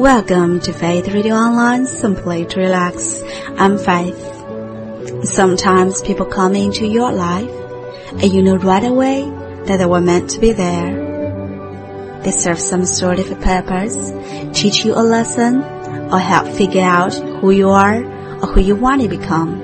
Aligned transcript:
Welcome 0.00 0.60
to 0.60 0.72
Faith 0.72 1.08
Radio 1.08 1.34
Online, 1.34 1.84
simply 1.84 2.46
to 2.46 2.58
relax. 2.58 3.20
I'm 3.58 3.76
Faith. 3.76 5.26
Sometimes 5.26 6.00
people 6.00 6.24
come 6.24 6.54
into 6.54 6.86
your 6.86 7.12
life 7.12 7.50
and 8.12 8.32
you 8.32 8.42
know 8.42 8.56
right 8.56 8.82
away 8.82 9.28
that 9.66 9.76
they 9.76 9.84
were 9.84 10.00
meant 10.00 10.30
to 10.30 10.40
be 10.40 10.52
there. 10.52 12.22
They 12.24 12.30
serve 12.30 12.58
some 12.58 12.86
sort 12.86 13.18
of 13.18 13.30
a 13.30 13.36
purpose, 13.36 14.14
teach 14.58 14.86
you 14.86 14.94
a 14.94 15.04
lesson, 15.04 15.62
or 16.10 16.18
help 16.18 16.48
figure 16.48 16.80
out 16.80 17.12
who 17.12 17.50
you 17.50 17.68
are 17.68 18.02
or 18.02 18.46
who 18.46 18.62
you 18.62 18.76
want 18.76 19.02
to 19.02 19.08
become. 19.08 19.60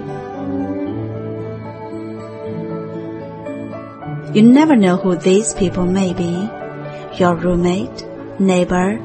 You 4.35 4.43
never 4.43 4.77
know 4.77 4.99
who 4.99 5.17
these 5.17 5.55
people 5.55 5.87
may 5.87 6.13
be. 6.13 6.47
Your 7.17 7.37
roommate, 7.37 8.05
neighbor, 8.39 9.01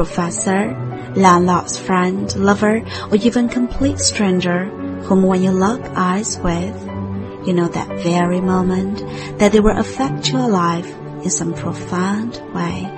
professor, 0.00 0.74
landlord's 1.14 1.76
friend, 1.76 2.34
lover, 2.36 2.82
or 3.10 3.16
even 3.16 3.50
complete 3.50 3.98
stranger 3.98 4.64
whom 5.04 5.22
when 5.24 5.42
you 5.42 5.50
lock 5.50 5.78
eyes 5.94 6.38
with, 6.38 6.74
you 7.46 7.52
know 7.52 7.68
that 7.68 7.86
very 8.02 8.40
moment 8.40 8.98
that 9.38 9.52
they 9.52 9.60
will 9.60 9.76
affect 9.76 10.32
your 10.32 10.48
life 10.48 10.90
in 11.22 11.28
some 11.28 11.52
profound 11.52 12.40
way. 12.54 12.88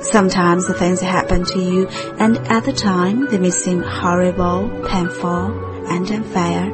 Sometimes 0.00 0.66
the 0.66 0.72
things 0.72 1.00
happen 1.00 1.44
to 1.44 1.60
you 1.60 1.88
and 2.18 2.38
at 2.48 2.64
the 2.64 2.72
time 2.72 3.26
they 3.26 3.36
may 3.36 3.50
seem 3.50 3.82
horrible, 3.82 4.70
painful, 4.88 5.73
and 5.88 6.10
unfair. 6.10 6.70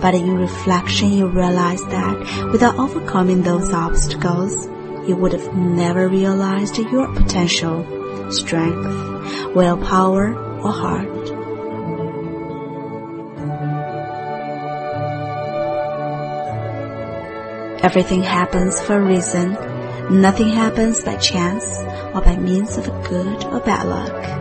But 0.00 0.14
in 0.14 0.36
reflection 0.36 1.12
you 1.12 1.26
realize 1.26 1.84
that 1.86 2.50
without 2.52 2.78
overcoming 2.78 3.42
those 3.42 3.72
obstacles, 3.72 4.66
you 5.08 5.16
would 5.16 5.32
have 5.32 5.54
never 5.54 6.08
realized 6.08 6.78
your 6.78 7.12
potential, 7.14 7.84
strength, 8.30 9.54
willpower, 9.54 10.34
or 10.60 10.72
heart. 10.72 11.40
Everything 17.82 18.22
happens 18.22 18.78
for 18.80 18.98
a 18.98 19.02
reason. 19.02 19.56
Nothing 20.20 20.48
happens 20.48 21.02
by 21.02 21.16
chance 21.16 21.64
or 22.14 22.20
by 22.20 22.36
means 22.36 22.76
of 22.76 22.84
good 23.08 23.44
or 23.44 23.60
bad 23.60 23.86
luck. 23.86 24.40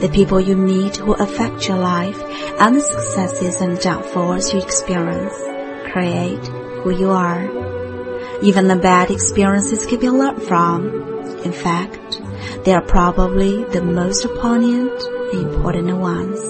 The 0.00 0.08
people 0.08 0.40
you 0.40 0.56
meet 0.56 0.96
who 0.96 1.12
affect 1.12 1.68
your 1.68 1.78
life, 1.78 2.20
and 2.58 2.76
the 2.76 2.80
successes 2.80 3.60
and 3.60 3.78
downfalls 3.80 4.52
you 4.52 4.60
experience 4.60 5.34
create 5.92 6.46
who 6.82 6.90
you 6.90 7.10
are. 7.10 7.42
Even 8.42 8.68
the 8.68 8.76
bad 8.76 9.10
experiences 9.10 9.86
can 9.86 10.00
be 10.00 10.08
learned 10.08 10.42
from. 10.42 10.88
In 11.44 11.52
fact, 11.52 12.20
they 12.64 12.72
are 12.72 12.82
probably 12.82 13.64
the 13.64 13.82
most 13.82 14.26
poignant 14.40 15.02
and 15.32 15.46
important 15.46 15.96
ones. 15.96 16.40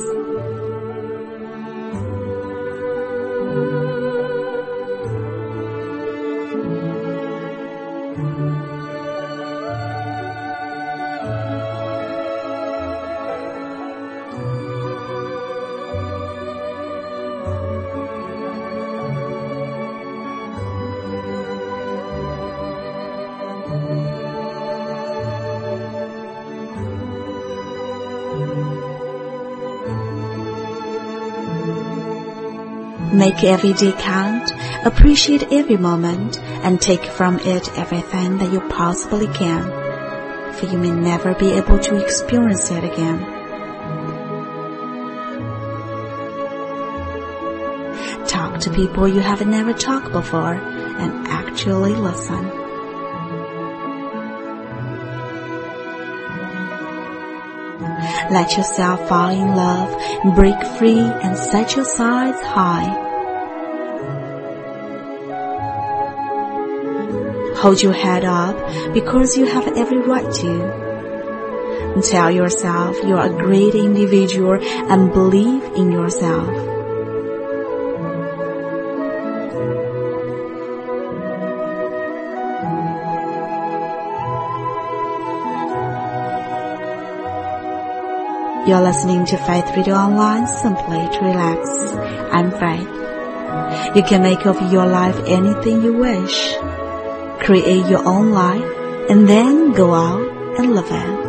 Make 33.13 33.43
every 33.43 33.73
day 33.73 33.93
count, 33.93 34.53
appreciate 34.85 35.43
every 35.51 35.77
moment, 35.77 36.39
and 36.63 36.81
take 36.81 37.05
from 37.05 37.41
it 37.41 37.69
everything 37.77 38.39
that 38.39 38.53
you 38.53 38.61
possibly 38.61 39.27
can, 39.27 39.65
for 40.55 40.67
you 40.67 40.79
may 40.79 40.93
never 40.93 41.35
be 41.35 41.51
able 41.53 41.79
to 41.81 41.97
experience 41.97 42.71
it 42.71 42.85
again. 42.85 43.19
Talk 48.29 48.61
to 48.61 48.71
people 48.71 49.09
you 49.09 49.21
have 49.21 49.45
never 49.45 49.73
talked 49.73 50.13
before 50.13 50.55
and 50.55 51.27
actually 51.27 51.97
listen. 51.97 52.60
Let 58.31 58.57
yourself 58.57 59.09
fall 59.09 59.31
in 59.31 59.55
love, 59.57 59.91
break 60.35 60.61
free, 60.79 60.99
and 60.99 61.37
set 61.37 61.77
your 61.77 61.85
sights 61.85 62.41
high. 62.43 63.09
Hold 67.57 67.83
your 67.83 67.93
head 67.93 68.25
up 68.25 68.57
because 68.95 69.37
you 69.37 69.47
have 69.47 69.77
every 69.77 69.99
right 69.99 70.33
to. 70.33 72.01
Tell 72.03 72.31
yourself 72.31 72.97
you 73.05 73.17
are 73.17 73.27
a 73.27 73.37
great 73.37 73.75
individual 73.75 74.59
and 74.63 75.13
believe 75.13 75.65
in 75.75 75.93
yourself. 75.93 76.80
You're 88.67 88.83
listening 88.83 89.25
to 89.25 89.39
Faith 89.39 89.75
Radio 89.75 89.95
Online 89.95 90.47
simply 90.47 90.99
to 90.99 91.21
relax. 91.23 91.67
I'm 92.31 92.51
Faith. 92.51 93.97
You 93.97 94.03
can 94.03 94.23
make 94.23 94.45
of 94.45 94.71
your 94.71 94.87
life 94.87 95.17
anything 95.27 95.83
you 95.83 95.95
wish. 95.95 96.57
Create 97.41 97.87
your 97.87 98.07
own 98.07 98.33
life 98.33 98.63
and 99.09 99.27
then 99.27 99.73
go 99.73 99.95
out 99.95 100.59
and 100.59 100.75
live 100.75 100.91
it. 100.91 101.20